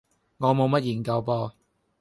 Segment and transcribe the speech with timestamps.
[0.37, 1.51] 我冇乜研究噃